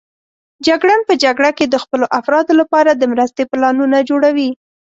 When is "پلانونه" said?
3.51-3.97